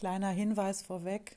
[0.00, 1.36] Kleiner Hinweis vorweg.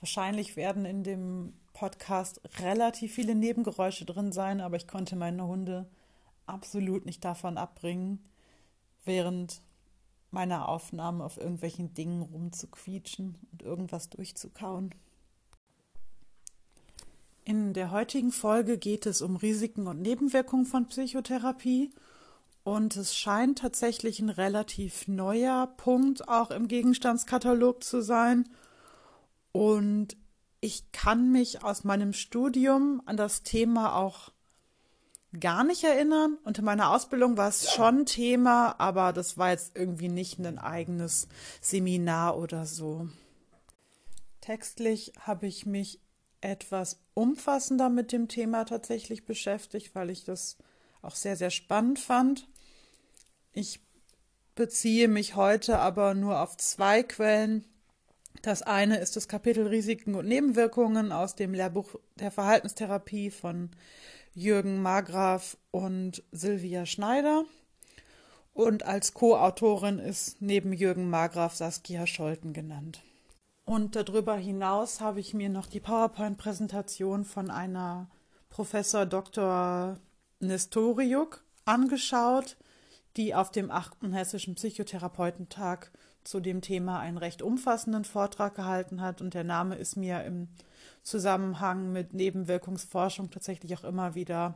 [0.00, 5.88] Wahrscheinlich werden in dem Podcast relativ viele Nebengeräusche drin sein, aber ich konnte meine Hunde
[6.44, 8.18] absolut nicht davon abbringen,
[9.04, 9.62] während
[10.32, 14.92] meiner Aufnahme auf irgendwelchen Dingen rumzuquietschen und irgendwas durchzukauen.
[17.44, 21.90] In der heutigen Folge geht es um Risiken und Nebenwirkungen von Psychotherapie
[22.62, 28.48] und es scheint tatsächlich ein relativ neuer Punkt auch im Gegenstandskatalog zu sein.
[29.52, 30.16] Und
[30.60, 34.30] ich kann mich aus meinem Studium an das Thema auch
[35.38, 36.38] gar nicht erinnern.
[36.44, 41.28] Unter meiner Ausbildung war es schon Thema, aber das war jetzt irgendwie nicht ein eigenes
[41.60, 43.08] Seminar oder so.
[44.40, 46.00] Textlich habe ich mich
[46.40, 50.56] etwas umfassender mit dem Thema tatsächlich beschäftigt, weil ich das
[51.02, 52.48] auch sehr, sehr spannend fand.
[53.52, 53.80] Ich
[54.54, 57.64] beziehe mich heute aber nur auf zwei Quellen.
[58.42, 63.70] Das eine ist das Kapitel Risiken und Nebenwirkungen aus dem Lehrbuch der Verhaltenstherapie von
[64.34, 67.44] Jürgen Margraf und Silvia Schneider.
[68.52, 73.02] Und als Co-Autorin ist neben Jürgen Margraf Saskia Scholten genannt.
[73.64, 78.10] Und darüber hinaus habe ich mir noch die PowerPoint-Präsentation von einer
[78.48, 79.96] Professor Dr.
[80.40, 82.56] Nestoriuk angeschaut,
[83.16, 84.12] die auf dem 8.
[84.12, 85.90] Hessischen Psychotherapeutentag
[86.24, 89.20] zu dem Thema einen recht umfassenden Vortrag gehalten hat.
[89.20, 90.48] Und der Name ist mir im
[91.02, 94.54] Zusammenhang mit Nebenwirkungsforschung tatsächlich auch immer wieder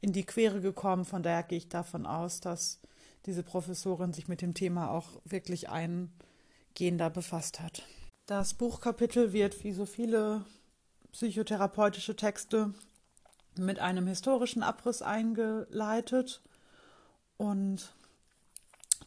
[0.00, 1.04] in die Quere gekommen.
[1.04, 2.80] Von daher gehe ich davon aus, dass
[3.26, 7.82] diese Professorin sich mit dem Thema auch wirklich eingehender befasst hat.
[8.26, 10.44] Das Buchkapitel wird wie so viele
[11.12, 12.72] psychotherapeutische Texte
[13.58, 16.40] mit einem historischen Abriss eingeleitet
[17.36, 17.92] und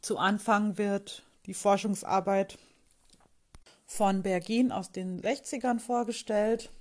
[0.02, 2.58] zu Anfang wird die Forschungsarbeit
[3.86, 6.72] von Bergin aus den 60ern vorgestellt,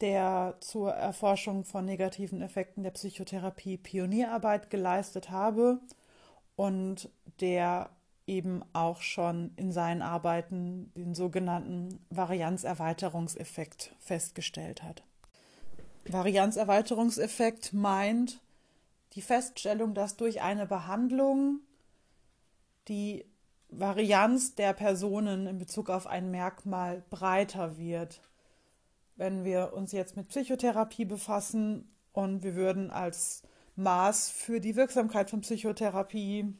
[0.00, 5.80] der zur Erforschung von negativen Effekten der Psychotherapie Pionierarbeit geleistet habe
[6.56, 7.08] und
[7.40, 7.90] der
[8.26, 15.02] eben auch schon in seinen Arbeiten den sogenannten Varianzerweiterungseffekt festgestellt hat.
[16.12, 18.40] Varianzerweiterungseffekt meint
[19.12, 21.60] die Feststellung, dass durch eine Behandlung
[22.88, 23.24] die
[23.68, 28.20] Varianz der Personen in Bezug auf ein Merkmal breiter wird.
[29.16, 33.42] Wenn wir uns jetzt mit Psychotherapie befassen und wir würden als
[33.76, 36.54] Maß für die Wirksamkeit von Psychotherapie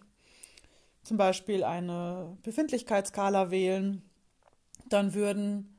[1.03, 4.03] zum Beispiel eine Befindlichkeitsskala wählen,
[4.89, 5.76] dann würden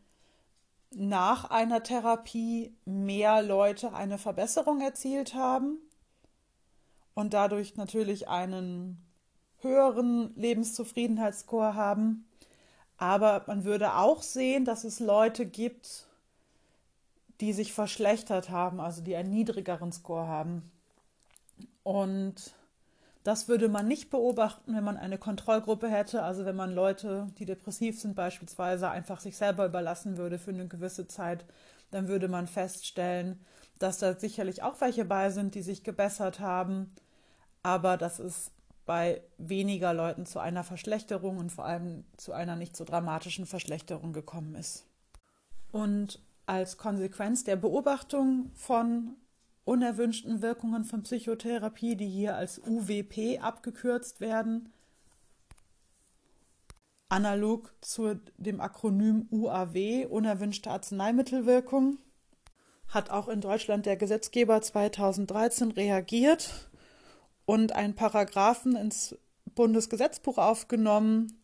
[0.91, 5.77] nach einer Therapie mehr Leute eine Verbesserung erzielt haben
[7.13, 9.03] und dadurch natürlich einen
[9.59, 12.27] höheren Lebenszufriedenheitsscore haben.
[12.97, 16.07] Aber man würde auch sehen, dass es Leute gibt,
[17.41, 20.71] die sich verschlechtert haben, also die einen niedrigeren Score haben.
[21.83, 22.53] Und
[23.27, 27.45] das würde man nicht beobachten, wenn man eine Kontrollgruppe hätte, also wenn man Leute, die
[27.45, 31.43] depressiv sind beispielsweise, einfach sich selber überlassen würde für eine gewisse Zeit,
[31.91, 33.41] dann würde man feststellen,
[33.79, 36.95] dass da sicherlich auch welche bei sind, die sich gebessert haben,
[37.63, 38.51] aber das ist
[38.85, 44.13] bei weniger Leuten zu einer Verschlechterung und vor allem zu einer nicht so dramatischen Verschlechterung
[44.13, 44.85] gekommen ist.
[45.73, 49.17] Und als Konsequenz der Beobachtung von
[49.67, 54.71] unerwünschten Wirkungen von Psychotherapie, die hier als UWP abgekürzt werden,
[57.09, 61.97] analog zu dem Akronym UAW, unerwünschte Arzneimittelwirkung,
[62.87, 66.69] hat auch in Deutschland der Gesetzgeber 2013 reagiert
[67.45, 69.17] und einen Paragraphen ins
[69.53, 71.41] Bundesgesetzbuch aufgenommen,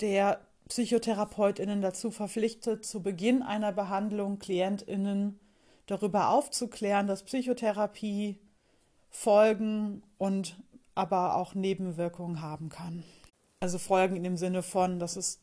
[0.00, 5.40] der PsychotherapeutInnen dazu verpflichtet, zu Beginn einer Behandlung KlientInnen
[5.88, 8.38] darüber aufzuklären, dass Psychotherapie
[9.10, 10.60] Folgen und
[10.94, 13.02] aber auch Nebenwirkungen haben kann.
[13.60, 15.40] Also Folgen in dem Sinne von, dass es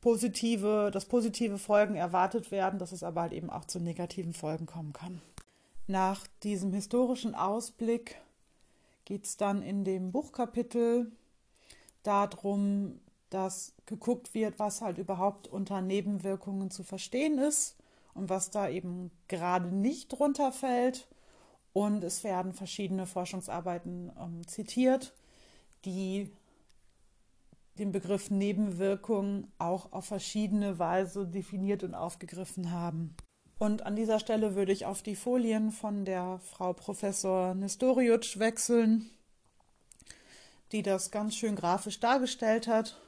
[0.00, 4.66] positive, dass positive Folgen erwartet werden, dass es aber halt eben auch zu negativen Folgen
[4.66, 5.20] kommen kann.
[5.86, 8.16] Nach diesem historischen Ausblick
[9.04, 11.12] geht es dann in dem Buchkapitel
[12.02, 13.00] darum,
[13.30, 17.76] dass geguckt wird, was halt überhaupt unter Nebenwirkungen zu verstehen ist
[18.16, 21.08] und was da eben gerade nicht drunter fällt.
[21.72, 25.14] Und es werden verschiedene Forschungsarbeiten ähm, zitiert,
[25.84, 26.32] die
[27.78, 33.14] den Begriff Nebenwirkung auch auf verschiedene Weise definiert und aufgegriffen haben.
[33.58, 39.10] Und an dieser Stelle würde ich auf die Folien von der Frau Professor Nestorius wechseln,
[40.72, 43.00] die das ganz schön grafisch dargestellt hat.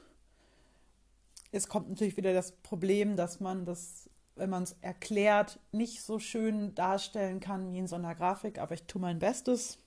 [1.51, 6.19] es kommt natürlich wieder das Problem, dass man das, wenn man es erklärt, nicht so
[6.19, 9.79] schön darstellen kann wie in so einer Grafik, aber ich tue mein Bestes.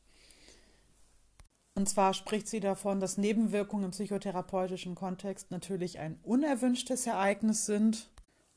[1.74, 8.10] Und zwar spricht sie davon, dass Nebenwirkungen im psychotherapeutischen Kontext natürlich ein unerwünschtes Ereignis sind.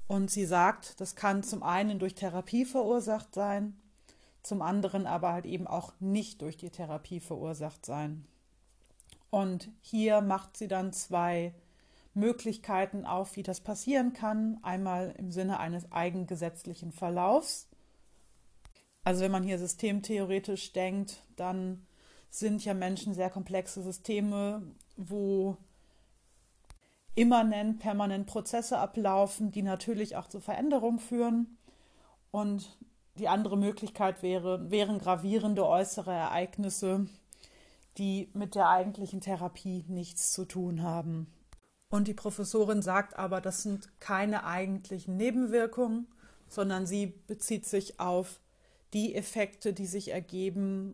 [0.08, 3.76] Und sie sagt, das kann zum einen durch Therapie verursacht sein,
[4.44, 8.28] zum anderen aber halt eben auch nicht durch die Therapie verursacht sein.
[9.32, 11.56] Und hier macht sie dann zwei
[12.16, 14.60] Möglichkeiten auf, wie das passieren kann.
[14.64, 17.70] Einmal im Sinne eines eigengesetzlichen Verlaufs.
[19.04, 21.86] Also wenn man hier systemtheoretisch denkt, dann
[22.30, 24.64] sind ja Menschen sehr komplexe Systeme,
[24.98, 25.58] wo
[27.14, 31.58] immanent, permanent Prozesse ablaufen, die natürlich auch zu Veränderungen führen.
[32.32, 32.78] Und
[33.18, 37.08] die andere Möglichkeit wäre, wären gravierende äußere Ereignisse,
[37.98, 41.28] die mit der eigentlichen Therapie nichts zu tun haben.
[41.96, 46.08] Und die Professorin sagt aber, das sind keine eigentlichen Nebenwirkungen,
[46.50, 48.42] sondern sie bezieht sich auf
[48.92, 50.94] die Effekte, die sich ergeben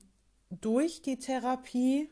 [0.51, 2.07] durch die Therapie.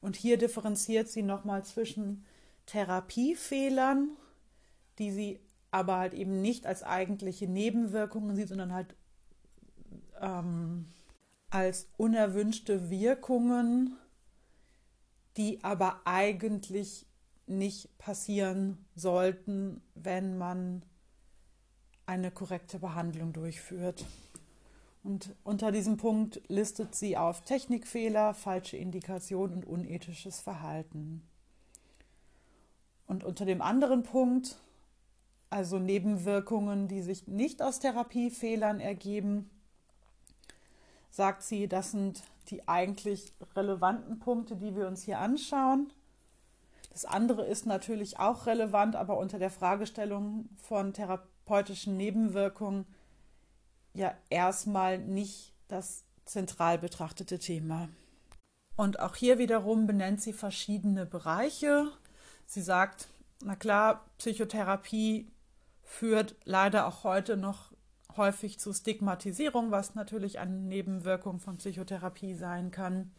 [0.00, 2.24] Und hier differenziert sie nochmal zwischen
[2.66, 4.10] Therapiefehlern,
[5.00, 5.40] die sie
[5.72, 8.94] aber halt eben nicht als eigentliche Nebenwirkungen sieht, sondern halt
[10.20, 10.86] ähm,
[11.50, 13.96] als unerwünschte Wirkungen,
[15.36, 17.07] die aber eigentlich
[17.48, 20.82] nicht passieren sollten, wenn man
[22.06, 24.04] eine korrekte Behandlung durchführt.
[25.02, 31.22] Und unter diesem Punkt listet sie auf Technikfehler, falsche Indikation und unethisches Verhalten.
[33.06, 34.58] Und unter dem anderen Punkt,
[35.50, 39.48] also Nebenwirkungen, die sich nicht aus Therapiefehlern ergeben,
[41.10, 45.92] sagt sie, das sind die eigentlich relevanten Punkte, die wir uns hier anschauen.
[46.90, 52.86] Das andere ist natürlich auch relevant, aber unter der Fragestellung von therapeutischen Nebenwirkungen
[53.94, 57.88] ja erstmal nicht das zentral betrachtete Thema.
[58.76, 61.90] Und auch hier wiederum benennt sie verschiedene Bereiche.
[62.46, 63.08] Sie sagt,
[63.42, 65.30] na klar, Psychotherapie
[65.82, 67.72] führt leider auch heute noch
[68.16, 73.12] häufig zu Stigmatisierung, was natürlich eine Nebenwirkung von Psychotherapie sein kann.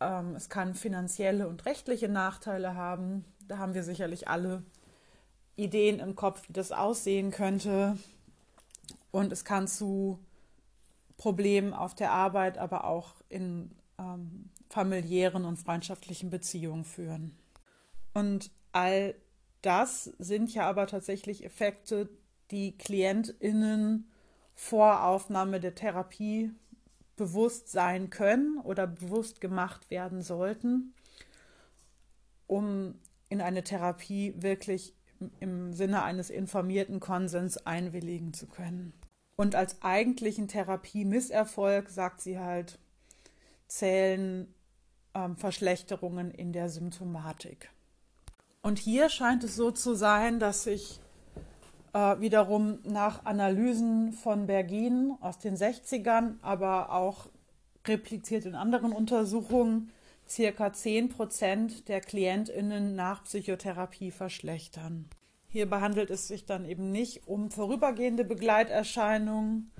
[0.00, 3.24] Ähm, es kann finanzielle und rechtliche Nachteile haben.
[3.46, 4.62] Da haben wir sicherlich alle
[5.56, 7.98] Ideen im Kopf, wie das aussehen könnte.
[9.10, 10.18] Und es kann zu
[11.16, 17.36] Problemen auf der Arbeit, aber auch in ähm, familiären und freundschaftlichen Beziehungen führen.
[18.14, 19.14] Und all
[19.62, 22.08] das sind ja aber tatsächlich Effekte,
[22.50, 24.10] die KlientInnen
[24.54, 26.50] vor Aufnahme der Therapie
[27.20, 30.94] bewusst sein können oder bewusst gemacht werden sollten,
[32.46, 32.94] um
[33.28, 34.94] in eine Therapie wirklich
[35.38, 38.94] im Sinne eines informierten Konsens einwilligen zu können.
[39.36, 42.78] Und als eigentlichen Therapie-Misserfolg, sagt sie halt,
[43.68, 44.54] zählen
[45.14, 47.70] ähm, Verschlechterungen in der Symptomatik.
[48.62, 50.99] Und hier scheint es so zu sein, dass sich
[51.92, 57.26] äh, wiederum nach Analysen von Bergin aus den 60ern, aber auch
[57.86, 59.90] repliziert in anderen Untersuchungen,
[60.28, 65.08] circa 10 Prozent der KlientInnen nach Psychotherapie verschlechtern.
[65.48, 69.72] Hierbei handelt es sich dann eben nicht um vorübergehende Begleiterscheinungen,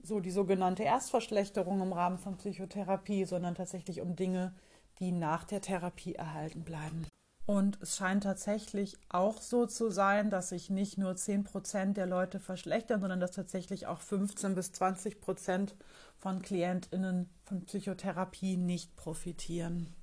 [0.00, 4.54] so die sogenannte Erstverschlechterung im Rahmen von Psychotherapie, sondern tatsächlich um Dinge,
[5.00, 7.06] die nach der Therapie erhalten bleiben.
[7.46, 12.06] Und es scheint tatsächlich auch so zu sein, dass sich nicht nur 10 Prozent der
[12.06, 15.74] Leute verschlechtern, sondern dass tatsächlich auch 15 bis 20 Prozent
[16.16, 19.94] von KlientInnen von Psychotherapie nicht profitieren.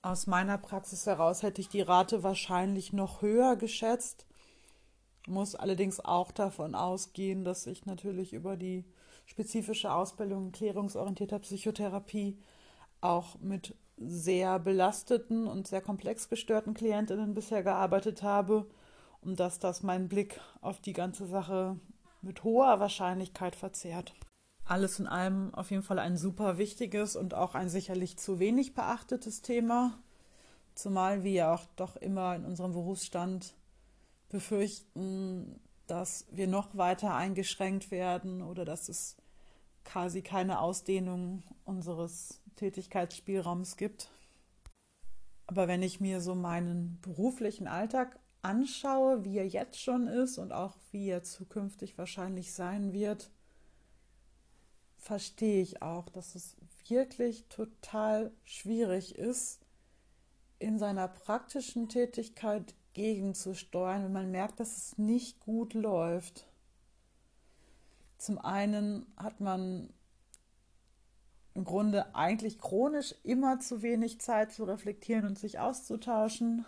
[0.00, 4.26] Aus meiner Praxis heraus hätte ich die Rate wahrscheinlich noch höher geschätzt,
[5.26, 8.86] muss allerdings auch davon ausgehen, dass ich natürlich über die
[9.26, 12.38] spezifische Ausbildung klärungsorientierter Psychotherapie
[13.02, 18.66] auch mit sehr belasteten und sehr komplex gestörten Klientinnen bisher gearbeitet habe
[19.20, 21.78] und dass das meinen Blick auf die ganze Sache
[22.22, 24.14] mit hoher Wahrscheinlichkeit verzerrt.
[24.64, 28.74] Alles in allem auf jeden Fall ein super wichtiges und auch ein sicherlich zu wenig
[28.74, 29.98] beachtetes Thema,
[30.74, 33.54] zumal wir ja auch doch immer in unserem Berufsstand
[34.28, 39.16] befürchten, dass wir noch weiter eingeschränkt werden oder dass es
[39.84, 44.10] quasi keine Ausdehnung unseres Tätigkeitsspielraums gibt.
[45.46, 50.52] Aber wenn ich mir so meinen beruflichen Alltag anschaue, wie er jetzt schon ist und
[50.52, 53.30] auch wie er zukünftig wahrscheinlich sein wird,
[54.96, 56.56] verstehe ich auch, dass es
[56.88, 59.60] wirklich total schwierig ist,
[60.58, 66.48] in seiner praktischen Tätigkeit gegenzusteuern, wenn man merkt, dass es nicht gut läuft.
[68.18, 69.94] Zum einen hat man
[71.58, 76.64] im Grunde eigentlich chronisch immer zu wenig Zeit zu reflektieren und sich auszutauschen.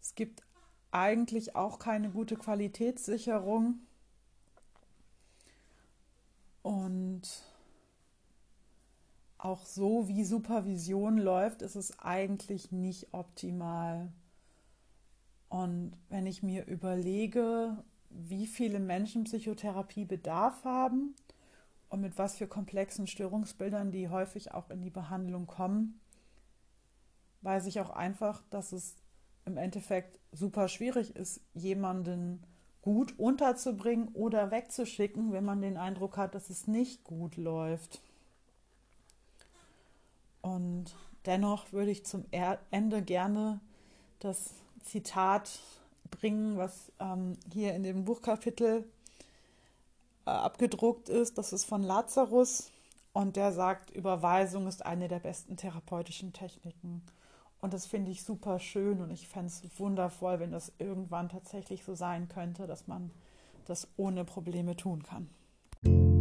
[0.00, 0.44] Es gibt
[0.92, 3.80] eigentlich auch keine gute Qualitätssicherung.
[6.62, 7.22] Und
[9.38, 14.12] auch so wie Supervision läuft, ist es eigentlich nicht optimal.
[15.48, 21.16] Und wenn ich mir überlege, wie viele Menschen Psychotherapie Bedarf haben
[21.94, 26.00] und mit was für komplexen Störungsbildern die häufig auch in die Behandlung kommen,
[27.42, 28.96] weiß ich auch einfach, dass es
[29.44, 32.42] im Endeffekt super schwierig ist, jemanden
[32.82, 38.02] gut unterzubringen oder wegzuschicken, wenn man den Eindruck hat, dass es nicht gut läuft.
[40.42, 40.86] Und
[41.26, 42.24] dennoch würde ich zum
[42.72, 43.60] Ende gerne
[44.18, 45.60] das Zitat
[46.10, 48.84] bringen, was ähm, hier in dem Buchkapitel
[50.24, 51.38] abgedruckt ist.
[51.38, 52.70] Das ist von Lazarus
[53.12, 57.02] und der sagt, Überweisung ist eine der besten therapeutischen Techniken.
[57.60, 61.84] Und das finde ich super schön und ich fände es wundervoll, wenn das irgendwann tatsächlich
[61.84, 63.10] so sein könnte, dass man
[63.66, 66.13] das ohne Probleme tun kann.